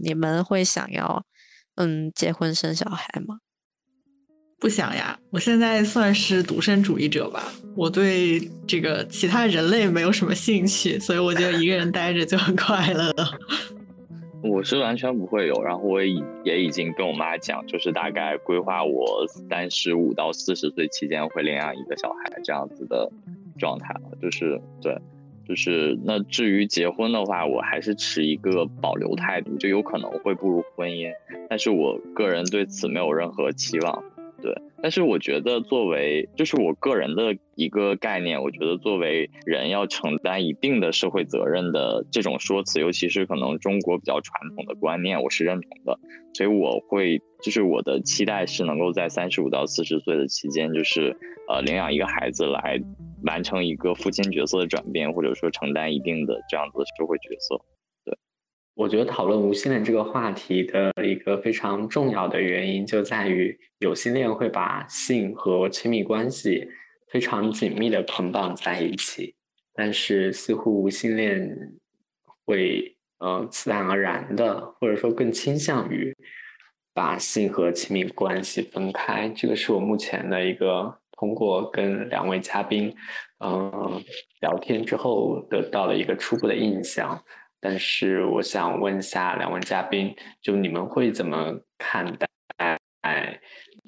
[0.02, 1.26] 你们会想要
[1.76, 3.40] 嗯结婚生小孩吗？
[4.60, 7.44] 不想呀，我现在算是独身主义者吧。
[7.76, 13.14] 我对这个其他人类没有什么兴趣，所以我觉得一个人待着就很快乐。
[14.44, 23.12] 我是完全不会有，然后我也也已经跟我妈讲，就是大概规划我三十五到四十岁期间会领养一个小孩这样子的
[23.60, 24.18] 状态了。
[24.20, 24.96] 就是对，
[25.48, 31.12] 就是那至于结婚的话，我还是持一个保留态度，就有可能会步入婚姻，
[31.50, 34.04] 但是我个人对此没有任何期望。
[34.40, 46.00] 对，但是我觉得作为就是我个人的一个概念，我觉得作为人要承担一定的社会责任的这种说辞，尤其是可能中国比较传统的观念，我是认同的。
[46.36, 51.18] 所以我会就是我的期待是能够在三十五到四十岁的期间，就是
[51.50, 52.80] 呃领养一个孩子来
[53.28, 57.56] 完成一个父亲角色的转变，或者说承担一定的这样子的社会角色。
[58.04, 58.18] 对
[58.74, 66.68] 我觉得讨论无性恋这个话题的一个非常重要的原因，就在于有性恋会把性和亲密关系
[67.12, 69.36] 非常紧密的捆绑在一起，
[69.74, 71.74] 但是似乎无性恋
[72.46, 76.16] 会呃自然而然的，或者说更倾向于
[76.94, 79.28] 把性和亲密关系分开。
[79.30, 82.96] 这个是我目前的一个通过跟两位嘉宾
[83.44, 84.02] 嗯
[84.40, 87.22] 聊天之后得到了一个初步的印象。
[87.60, 93.40] 但是我想问一下两位嘉宾，就你们会怎么看待，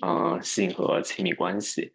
[0.01, 1.93] 嗯，性和亲密关系？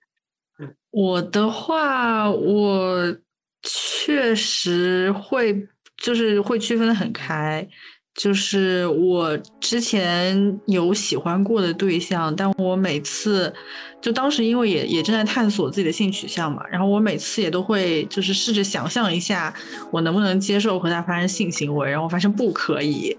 [0.90, 3.16] 我的话，我
[3.62, 5.66] 确实会，
[5.96, 7.68] 就是会区分的很开。
[8.14, 13.52] 就是我之前有喜欢过的对象，但我每次
[14.00, 19.52] 就当时因为也也正在探索自己的性取向嘛，然后我每次也都会就是试着想象一下
[19.90, 23.16] 我能不能接受和他发生性行为，然后发现不可以，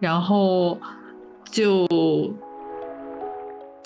[0.00, 0.76] 然后
[1.48, 1.86] 就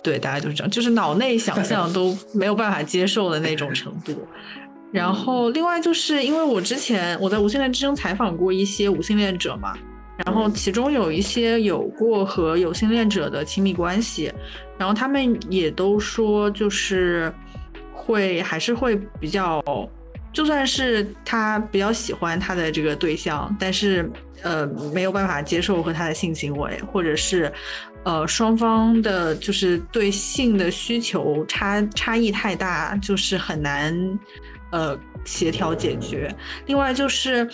[0.03, 4.27] 对大家就是这样，就是脑内想象都没有办法接受的那种程度。
[4.91, 9.77] 然后另外就是因为我之前我在无性恋之声采访过一些无性恋者嘛。
[10.25, 14.33] 然后其中有一些有过和有性恋者的亲密关系，
[14.79, 17.31] 然后他们也都说，就是
[17.93, 19.63] 会还是会比较，
[20.33, 24.11] 就算是他比较喜欢他的这个对象，但是
[24.43, 27.53] 呃没有办法接受和他的性行为，或者是
[28.05, 34.19] 呃双方的就是对性的需求差差异太大，就是很难
[34.71, 36.35] 呃协调解决。
[36.65, 37.47] 另外就是。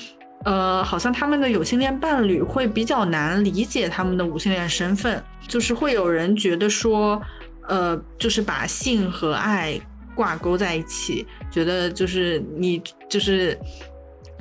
[0.45, 7.21] 呃，好像他们的有性恋伴侣会比较难理解他们的无性恋身份，就是会有人觉得说，
[7.69, 9.81] 呃，就是把性和爱
[10.17, 13.57] 挂钩在一起，觉得就是你就是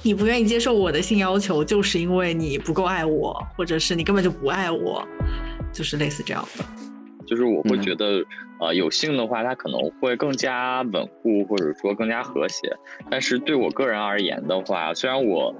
[0.01, 5.07] 你不愿意接受我的性要求，就是因为你不够爱我，或者是你根本就不爱我，
[5.71, 6.65] 就是类似这样的。
[7.27, 8.25] 就是我会觉得，
[8.59, 12.75] 呃，有性的话，它可能会更加稳固，或者说更加和谐。
[13.09, 15.53] 但是对我个人而言的话，虽然我。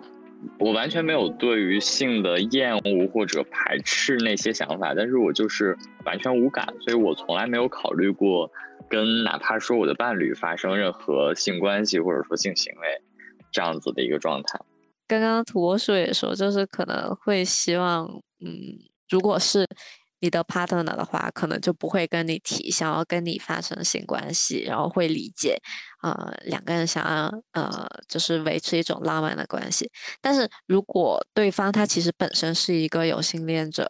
[0.59, 8.51] 我完全没有对于性的厌恶或者排斥那些想法，但是我就是完全无感，所以我从来没有考虑过
[8.89, 13.01] 跟哪怕说我的伴侣发生任何性关系或者说性行为。
[13.53, 14.57] 这样子的一个状态。
[15.05, 18.05] 刚刚土拨鼠也说，就是可能会希望，
[18.39, 19.67] 嗯，如果是
[20.21, 25.61] 你的 partner 的话，可能就不会跟你提想要跟你发生性关系，然后会理解，
[26.01, 29.91] 呃，两个人想要呃，就是维持一种浪漫的关系。
[30.21, 33.87] 但是如果对方他其实本身是一个有性恋者。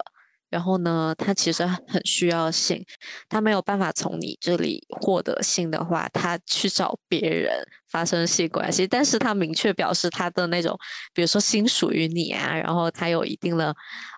[0.51, 2.85] 然后呢，他其实很需要性，
[3.29, 8.85] 他没有办法从你这里获得性的话，他去找别人发生性关系。
[8.85, 10.77] 但是他明确表示他的那种，
[11.13, 13.73] 比如说心属于你啊，然后他有一定的，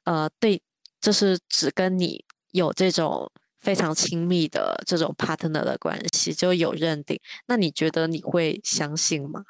[0.06, 0.60] 呃，对，
[1.04, 7.20] 就是只跟你有这种非常亲密的这种 partner 的关系，就有认定。
[7.48, 9.44] 那你觉得你会相信吗？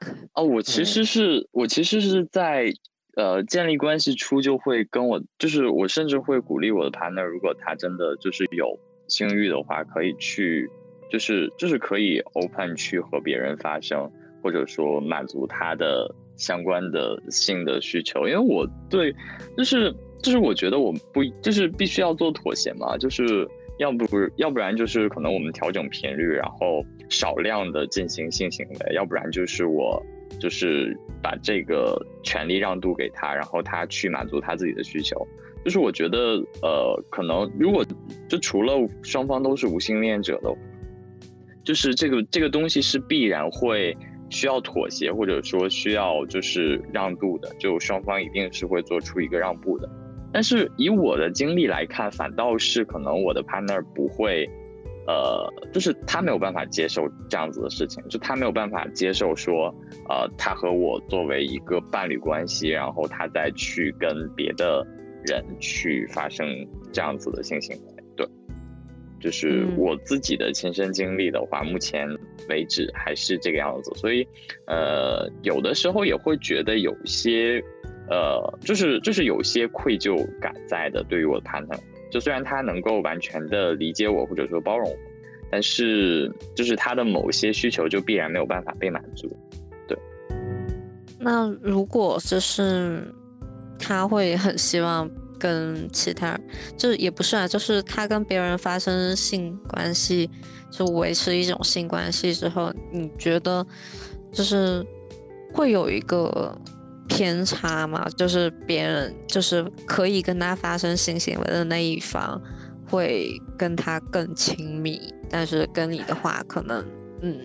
[0.34, 2.72] 哦，我其实是我其实是在。
[3.16, 10.70] 呃，建立关系初就会跟我，就是我甚至会鼓励我的 partner，如果他真的就是有性欲的话，可以去，
[11.10, 14.10] 就是就是可以 open 去和别人发生，
[14.40, 18.28] 或者说满足他的相关的性的需求。
[18.28, 19.12] 因为我对，
[19.56, 24.04] 就是就是我觉得我不就是必须要做妥协嘛，就是要不
[24.36, 30.02] 要不然就是可能我们调整频率，然后少量的进行性行为，要不然就是我。
[30.38, 35.26] 就是把这个权利让渡给他，然后他去满足他自己的需求。
[35.64, 37.84] 就是我觉得，呃，可能如果
[38.28, 40.54] 就除了双方都是无性恋者的，
[41.64, 43.94] 就是这个这个东西是必然会
[44.30, 49.90] 需要妥协，或者说需要就是让渡的，就双方一定是会做出一个让步的。
[50.32, 54.48] 但是以我的经历来看，反倒是可能我的 partner 不会。
[55.06, 59.74] 呃，就是他没有办法接受这样子的事情，就他没有办法接受说，
[60.08, 64.86] 呃，他和我作为一个伴侣关系，然后他再去跟别的
[65.26, 66.46] 人去发生
[66.92, 68.04] 这样子的性行为。
[68.14, 68.24] 对，
[69.18, 72.06] 就是我自己的亲身经历的话，目前
[72.48, 73.90] 为止还是这个样子。
[73.96, 74.24] 所以，
[74.68, 77.60] 呃，有的时候也会觉得有些，
[78.10, 81.78] 呃，就是就是有些愧疚感在的，对于我的 partner。
[82.10, 84.96] 就虽然他能够完全的理解我或者说包容我，
[85.48, 89.30] 但是就是他的某些需求就必然没有办法被满足。
[89.86, 89.96] 对。
[91.20, 93.00] 那如果就是
[93.78, 96.40] 他会很希望跟其他人，
[96.76, 100.28] 就也不是啊，就是他跟别人发生性关系，
[100.68, 103.64] 就维持一种性关系之后，你觉得
[104.32, 104.84] 就是
[105.52, 106.52] 会有一个。
[107.10, 112.40] 偏差嘛，就是别人就是可以跟他发生性行为的那一方
[112.88, 116.82] 会跟他更亲密，但是跟你的话可能
[117.20, 117.36] 嗯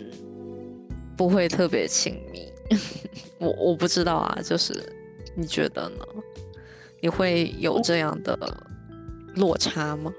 [1.18, 2.48] 不会特别亲密。
[3.40, 4.74] 我我不知道啊，就是
[5.36, 6.06] 你觉得呢？
[7.02, 8.38] 你会有这样的
[9.36, 10.14] 落差吗？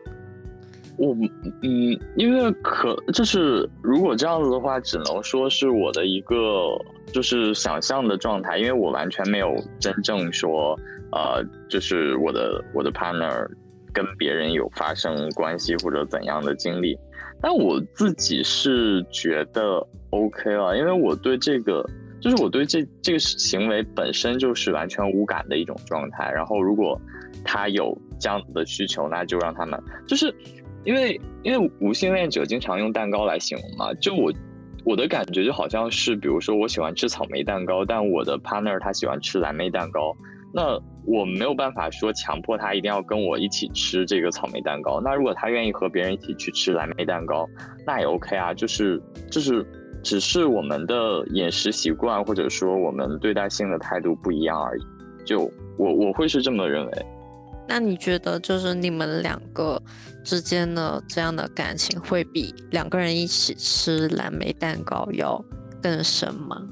[0.98, 1.14] 我
[1.62, 6.78] 嗯，因为可就是如果这样子的话，只能说是我的一个
[7.12, 10.78] 就是想象的状态，因为我完全没有真正说
[11.12, 13.46] 呃，就是我的我的 partner
[13.92, 16.98] 跟别人有发生关系或者怎样的经历，
[17.40, 21.84] 但我自己是觉得 OK 了，因为我对这个
[22.20, 27.00] 就是我对这这个行为本身就是完全无感的一种状态，然后如果
[27.44, 30.34] 他有这样子的需求，那就让他们就是。
[30.86, 34.32] 因为因为无性恋者经常用蛋糕来形容嘛，就我
[34.84, 40.16] 我的感觉就好像是，比如说我喜欢吃草莓蛋糕，但我的 partner 他喜欢吃蓝莓蛋糕，
[40.54, 45.00] 那我没有办法说强迫他一定要跟我一起吃这个草莓蛋糕。
[45.00, 47.48] 那如果他愿意和别人一起去吃蓝莓蛋糕，
[47.84, 49.66] 那也 OK 啊，就是就是
[50.04, 54.82] 只是我们的饮食习惯或者说我们对待性的态度不一样而已。
[55.24, 56.92] 就我我会是这么认为。
[57.68, 59.82] 那你觉得就是你们两个
[60.22, 65.44] 之间的这样的感情会比两个人一起吃蓝莓蛋糕要
[65.82, 66.62] 更深吗？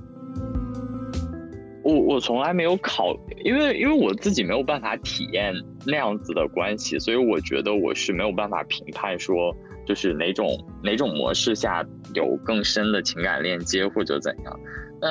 [1.83, 5.53] 我我从来没有考，因为因为我自己没有办法体验
[5.85, 9.53] 那样子的关系，所以我觉得我是没有办法评判说
[9.85, 10.49] 就是哪种
[10.81, 14.61] 哪种模式下有更深的情感链接或者怎样。
[15.01, 15.11] 但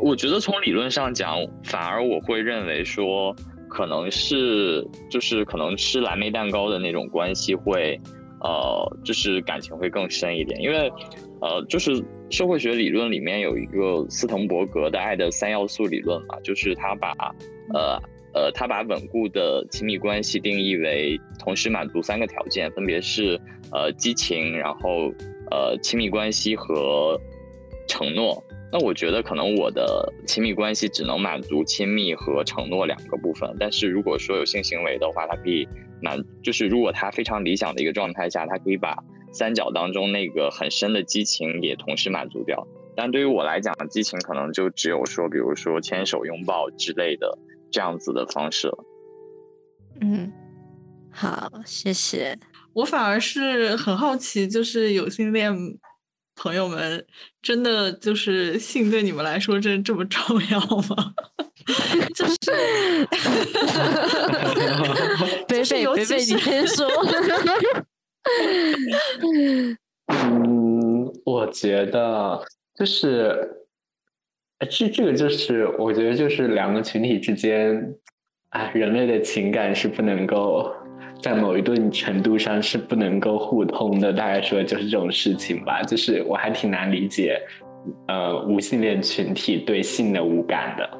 [0.00, 3.36] 我觉得从理论上讲，反而我会认为说。
[3.68, 8.00] 可能是就是可能吃蓝莓蛋糕的那种关系会，
[8.40, 10.90] 呃，就是感情会更深一点，因为，
[11.40, 17.12] 呃，就是社会学理论里面有一个斯滕伯格的爱的三要素理论嘛，就是他把，
[17.74, 18.00] 呃
[18.34, 23.40] 呃，他把稳固的亲密关系定义为同时满足三个条件，分别是
[23.72, 25.12] 呃激情，然后
[25.50, 27.20] 呃亲密关系和
[27.86, 28.42] 承诺。
[28.70, 35.66] 那我觉得可能我的亲密关系只能满足亲密和承诺两个部分，但是如果说有性行为的话，它可以
[36.02, 38.96] 满，就是如果他非常理想的一个状态下，他可以把
[39.32, 42.66] 三角当中那个很深的激情也同时满足掉。
[42.94, 47.38] 但对于我来讲，激情可能就只有说，比如说牵手、拥抱之类的
[47.70, 48.84] 这样子的方式了。
[50.00, 50.32] 嗯，
[51.10, 52.38] 好，谢谢。
[52.74, 55.52] 我反而是很好奇，就是有性恋
[56.38, 57.04] 朋友们，
[57.42, 61.14] 真的就是性对你们来说真这么重要吗？
[62.14, 63.06] 就是，
[65.46, 66.86] 贝贝贝贝，你先说。
[70.06, 72.42] 嗯，我觉得
[72.74, 73.66] 就是，
[74.70, 77.94] 这这个就是我觉得就是两个群体之间，
[78.50, 80.72] 哎，人类的情感是不能够
[81.20, 85.82] 在某一定程度上是不能够互通的，大概说就是这种事情吧。
[85.82, 87.40] 就是我还挺难理解，
[88.06, 90.90] 呃，无性恋群体对性的无感的。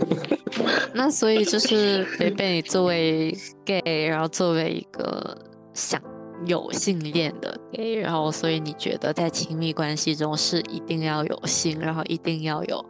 [0.94, 3.34] 那所以就是贝贝作为
[3.64, 5.36] gay，然后作为一个
[5.72, 6.00] 想。
[6.44, 12.84] 有性恋的 gay，然后所以你觉得在亲密关系中是一定要有性，然后一定要有，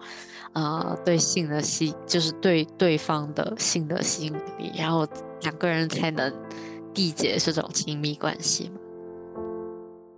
[0.53, 5.07] 呃，对性的吸，就是对对方的性的吸引力，然后
[5.43, 6.33] 两个人才能
[6.95, 8.81] 缔结这种亲密关系吗？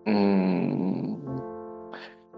[0.06, 1.16] 嗯，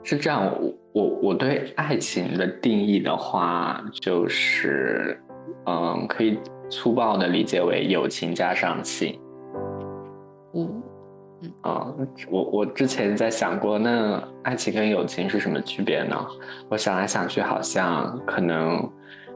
[0.02, 0.52] 是这样。
[0.92, 5.22] 我我对爱情的定义的话，就是，
[5.66, 6.36] 嗯，可以
[6.68, 9.16] 粗暴的理解为友情加上性。
[10.52, 10.82] 嗯，
[11.60, 11.94] 啊，
[12.28, 16.16] 我我之前在想过，那爱情跟友情是什么区别呢？
[16.68, 18.90] 我想来想去，好像可能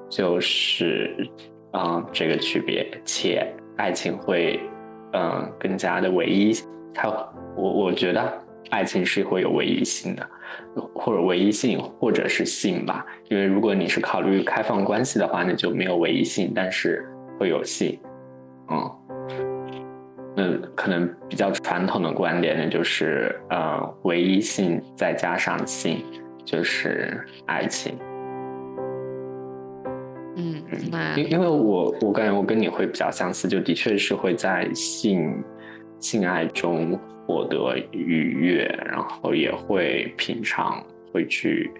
[0.09, 1.14] 就是，
[1.77, 3.47] 嗯，这个区别，且
[3.77, 4.61] 爱情会，
[5.12, 6.53] 嗯，更加的唯一。
[6.95, 7.09] 它，
[7.57, 8.33] 我我觉得
[8.70, 10.29] 爱情是会有唯一性的，
[10.95, 13.05] 或者唯一性，或者是性吧。
[13.29, 17.05] 因为如果你是考虑开放关系的话，那就没有唯一性，但是
[17.39, 17.99] 会有性，
[18.70, 18.91] 嗯。
[20.37, 26.05] 那，可能比较传统的观点呢，就是呃，唯一性再加上性，
[26.45, 27.97] 就是爱情。
[30.93, 35.43] 嗯，因因为我我感觉我跟你会比较相似，就的确是会在性
[36.01, 41.70] 性爱中获得愉悦，然后也会平常会去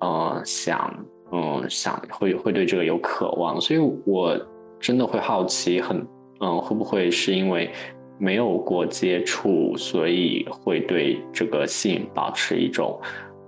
[0.00, 4.36] 呃想嗯想会会对这个有渴望，所以我
[4.78, 6.06] 真的会好奇很。
[6.38, 7.70] 嗯，会不会是因为
[8.18, 13.00] 没有过接触，所以会对这个性保持一种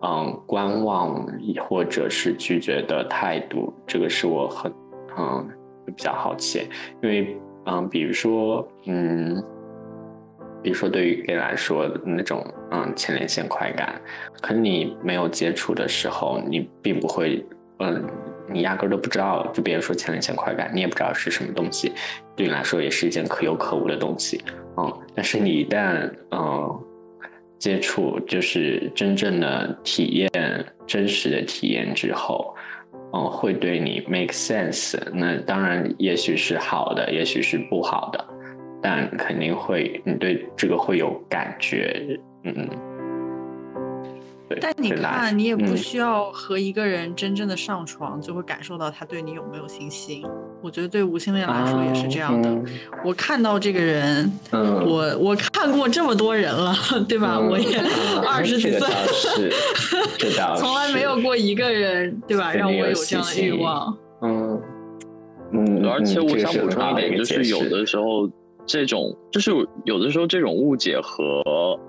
[0.03, 1.27] 嗯观望
[1.69, 3.73] 或者是拒绝的态度？
[3.87, 4.73] 这个是我很
[5.17, 5.49] 嗯
[5.87, 6.69] 比较好奇，
[7.03, 7.37] 因为
[7.67, 9.43] 嗯，比如说嗯，
[10.63, 14.01] 比如说对于 gay 来说那种嗯前列腺快感，
[14.41, 17.45] 可能你没有接触的时候，你并不会
[17.79, 18.05] 嗯。
[18.51, 21.93] 你压根都不知道，就别人说前列腺快感，你也不知道是什么东西，
[22.35, 24.43] 对你来说也是一件可有可无的东西，
[24.79, 24.91] 嗯。
[25.15, 26.81] 但是你一旦嗯
[27.59, 30.31] 接触，就是真正的体验、
[30.87, 32.55] 真实的体验之后，
[33.13, 34.97] 嗯，会对你 make sense。
[35.13, 38.25] 那当然，也许是好的，也许是不好的，
[38.81, 42.88] 但肯定会，你对这个会有感觉，嗯。
[44.61, 50.25] 但你看，你也不需要和一个人真正的上床，就会感受到他对你有没有信心。
[50.63, 52.51] 我觉得对无性恋来说也是这样的。
[53.05, 56.75] 我看到这个人，我我看过这么多人了，
[57.07, 57.39] 对吧？
[57.39, 57.79] 我也
[58.27, 58.89] 二十几岁，
[60.57, 62.53] 从来没有过一个人，对吧？
[62.57, 63.97] 让我有这样的欲望。
[64.23, 64.63] 嗯
[65.53, 68.29] 嗯，而且我想补充一点，就是有的时候
[68.67, 69.51] 这种，就是
[69.85, 71.43] 有的时候这种误解和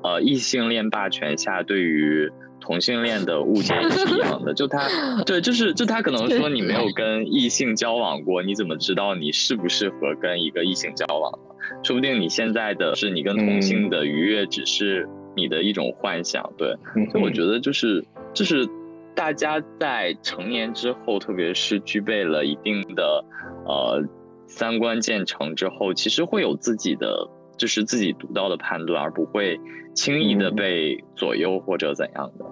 [0.03, 2.29] 呃异性恋霸权下对于。
[2.59, 4.87] 同性恋的误解也是一样的，就他，
[5.25, 11.55] 对，就是就他可能说你没有跟异性交往过，你怎么知道你适不适合跟一个异性交往呢？
[11.83, 16.75] 说不定你现在的是你跟同性的愉悦只是你的一种幻想，对。
[17.11, 18.03] 所以我觉得就是
[18.33, 18.67] 就是
[19.15, 23.23] 大家在成年之后，特别是具备了一定的
[23.65, 24.03] 呃
[24.47, 27.27] 三观建成之后，其实会有自己的
[27.59, 29.59] 就是自己独到的判断，而不会
[29.93, 32.45] 轻易的被左右或者怎样的。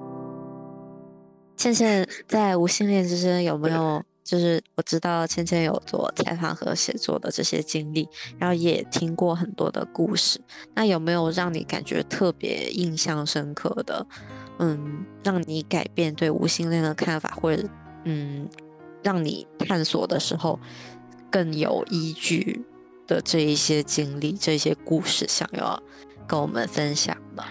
[1.56, 4.04] 倩倩在无性恋之间有没有？
[4.28, 8.06] 就是我知道倩倩有做采访和写作的这些经历，
[8.38, 10.38] 然后也听过很多的故事。
[10.76, 14.06] 那有没有让你感觉特别印象深刻的？
[14.60, 17.64] 嗯，让你改变对无性恋的看法，或者
[18.04, 18.50] 嗯，
[19.02, 20.60] 让你探索的时候
[21.32, 22.66] 更有依据
[23.08, 25.82] 的这一些经历、这些故事，想要
[26.28, 27.44] 跟我们分享的？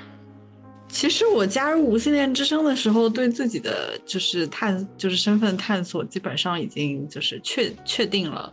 [0.88, 8.52] 其实我加入无性恋之声的时候，对自己的就是探就是身份探索，基本上已经就是确确定了。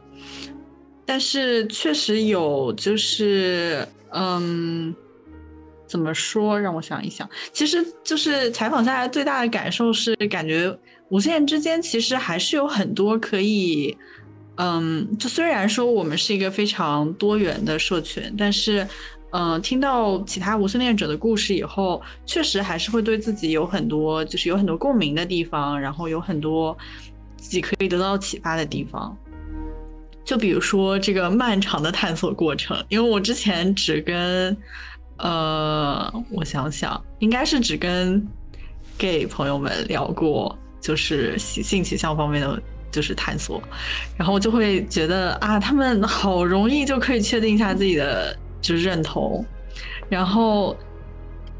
[1.06, 4.94] 但是确实有就是嗯，
[5.86, 6.60] 怎么说？
[6.60, 10.76] 让我想一想，其实就是采访下来最大的感受是，感觉
[11.10, 13.96] 无性恋之间其实还是有很多可以，
[14.58, 18.88] 嗯，就虽然说我们是一个非常多元的社群，但是，
[19.32, 26.78] 嗯，听到其他无性恋者的故事以后，确实还是会对自己有很多，就是有很多共鸣的地方，然后有很多
[27.36, 29.18] 自己可以得到启发的地方。
[30.24, 34.56] 就比如说这个漫长的探索过程，因为我之前只跟，
[35.18, 38.26] 呃，我想想，应该是只跟
[38.98, 42.62] gay 朋友们聊过，就是性性取向方面的
[42.94, 43.62] 就是探索，
[44.16, 49.46] 然后就会觉得啊，他们好容易就可以确定一下自己的就是认同，
[50.08, 50.74] 然后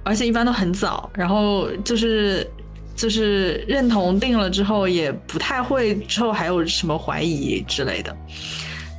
[0.04, 2.50] 而且一般都很早，然后就是。
[2.96, 8.16] 就是认同定了之后，也不太会之后还有什么怀疑之类的。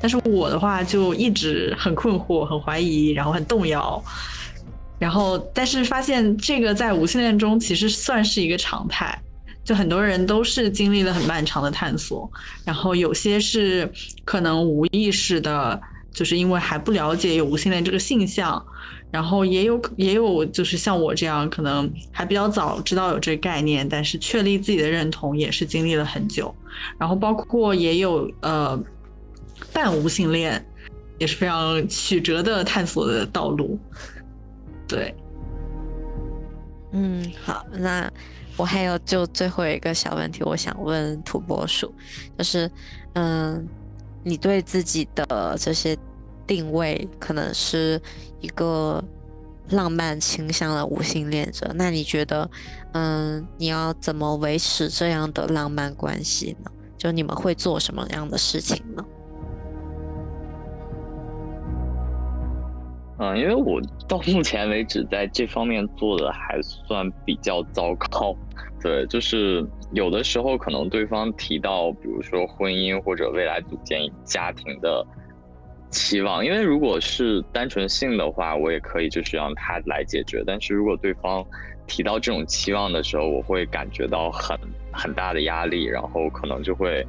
[0.03, 4.03] 但是我的话就一直很困惑、很怀疑，然后很动摇。
[4.99, 9.17] 然后，但是发现这个在无性恋中其实算是一个常态，
[9.65, 12.31] 就很多人都是经历了很漫长的探索，
[12.65, 13.91] 然后有些是
[14.25, 15.81] 可能无意识的，
[16.13, 18.65] 就是因为还不了解有无性恋这个性向。
[19.11, 26.53] 然后也有也有就是像我这样，可能还比较早知道有这个概念，但是确立自己的认同也是经历了很久。
[26.99, 28.77] 然后包括也有呃
[29.73, 30.61] 半无性恋，
[31.19, 33.79] 也是非常曲折的探索的道路。
[34.89, 35.15] 对，
[36.95, 38.11] 嗯，好，那
[38.57, 41.95] 我还有就最后一个小问题，我想问土拨鼠，
[42.39, 42.71] 就是
[43.13, 43.69] 嗯，
[44.23, 45.95] 你对自己的这些。
[46.47, 47.99] 定位可能是
[48.43, 49.03] 一个
[49.71, 52.51] 浪漫倾向的无性恋者，那你觉得，
[52.93, 56.71] 嗯，你要怎么维持这样的浪漫关系呢？
[56.99, 59.03] 就你们会做什么样的事情呢？
[63.19, 68.37] 嗯，因为我 到目前为止在这方面做的还算比较糟糕，
[68.83, 75.07] 对，就是有的时候可能对方提到，比如说婚姻或者未来组建家庭的。
[75.91, 80.43] 期望，因为如果是单纯性的话，我也可以就是让他来解决。
[80.45, 81.47] 但是如果对方
[81.87, 84.59] 提到这种期望的时候，我会感觉到很
[84.93, 87.07] 很大的压力，然后可能就会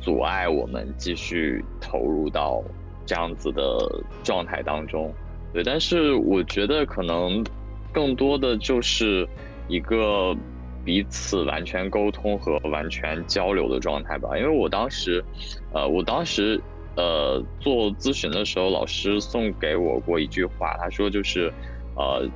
[0.00, 2.62] 阻碍我们继续投入到
[3.04, 3.76] 这样子的
[4.22, 5.12] 状态当中。
[5.52, 7.44] 对，但是我觉得可能
[7.92, 9.28] 更多的就是
[9.68, 10.36] 一个
[10.84, 14.36] 彼此完全沟通和完全交流的状态吧。
[14.38, 15.24] 因为我当时，
[15.72, 16.60] 呃，我当时。
[16.96, 21.48] 呃，做咨询的时候，老师送给我过一句话，他说就是，
[21.94, 22.28] 呃，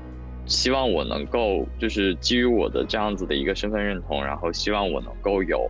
[0.46, 5.68] 希望我能够就是基于我的这样子的一个身份认同，然后希望我能够有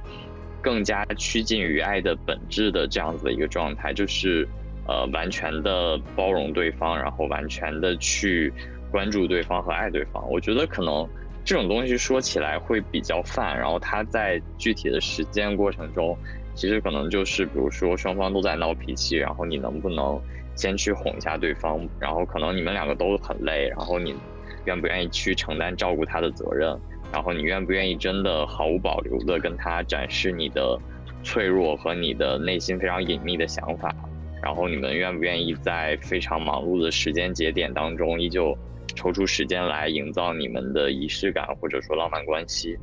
[0.61, 4.47] 更加趋近于爱的本质的这样子的一个状态，就是
[4.86, 8.52] 呃，完全的包容对方，然后完全的去
[8.90, 10.22] 关注对方和爱对方。
[10.30, 11.08] 我觉得可能
[11.44, 16.16] 这种东西说起来会比较泛，然后他在具体的实践过程中。
[16.54, 20.20] 其实可能就是，比如说双方都在闹脾气，然后你能不能
[20.54, 21.80] 先去哄一下对方？
[21.98, 24.14] 然后可能你们两个都很累，然后你
[24.66, 26.78] 愿不愿意去承担照顾他的责任？
[27.10, 30.78] 然后你愿不愿意真的毫无保留的跟他展示你的
[31.22, 33.94] 脆弱和你的内心非常隐秘的想法？
[34.43, 38.57] 然后你们愿不愿意在非常忙碌的时间节点当中，依旧
[38.95, 42.76] 抽出时间来营造你们的仪式感或者说浪漫关系？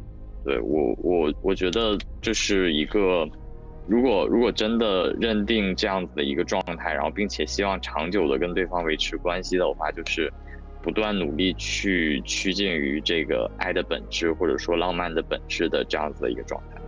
[0.46, 3.28] 对我，我我觉得这是一个。
[3.88, 10.32] 如果如果真的认定这样子的一个状态，然后并且希望长久的跟对方维持关系的话，就是
[10.84, 16.80] 不断努力去趋近于这个爱的本质，或者说浪漫的本质的这样子的一个状态。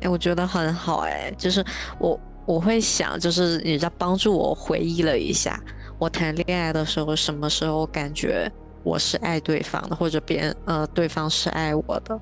[0.00, 1.64] 哎，我觉得很好哎，就是
[2.00, 5.60] 我我会想，就是你在帮助我回忆了一下，
[5.98, 8.50] 我谈恋爱的时候什么时候感觉
[8.82, 12.18] 我是爱对方的，或者别人呃对方是爱我的，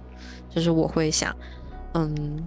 [0.49, 1.35] 就是我会想，
[1.95, 2.45] 嗯。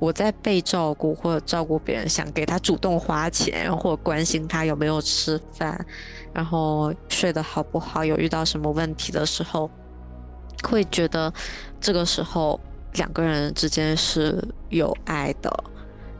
[0.00, 5.86] 我在被照顾或者照顾别人，想给他主动花钱，或者关心他有没有吃饭，
[6.34, 9.70] 然后睡得好不好，有遇到什么问题的时候，
[10.64, 11.32] 会觉得
[11.80, 12.60] 这个时候
[12.94, 14.36] 两个人之间是
[14.68, 15.64] 有爱的，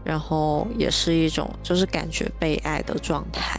[0.05, 3.59] 然后也是一种就是感觉被爱的状态，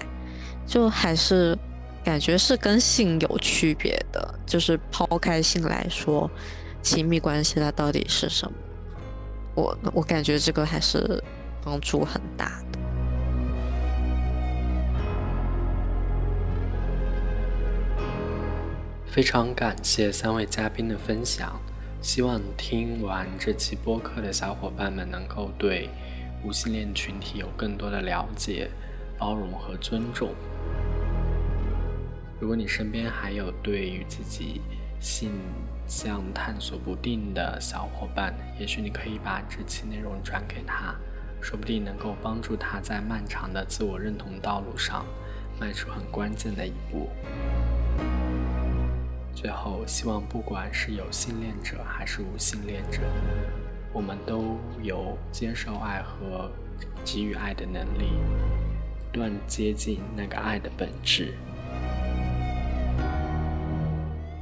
[0.66, 1.58] 就还是
[2.04, 6.30] 感觉是跟性有区别的，就是抛开性来说，
[6.82, 8.58] 亲密关系它到底是什么？
[9.56, 11.24] 我我感觉这个还是
[11.64, 12.80] 帮助很大的。
[19.08, 21.58] 非常感谢三位嘉宾的分享，
[22.02, 25.90] 希望听完这期播客的小伙伴们能够对
[26.46, 28.70] 无性恋群体有更多的了解、
[29.18, 30.30] 包容和尊重。
[32.40, 34.62] 如果你身边还有对于自己
[35.00, 35.32] 性
[35.88, 40.94] 向探索不定的小伙伴，也许你可以把这期内容转给他，
[41.42, 45.04] 说不定能够帮助他在漫长的自我认同道路上
[45.60, 47.10] 迈出很关键的一步。
[49.34, 53.02] 最后，希望不管是有性恋者还是无性恋者，
[53.96, 56.52] 我们都有接受爱和
[57.06, 58.10] 给予爱的能力，
[59.10, 61.34] 不断接近那个爱的本质。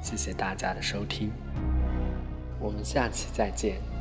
[0.01, 1.29] 谢谢大家的收听，
[2.59, 3.92] 我们下期再见。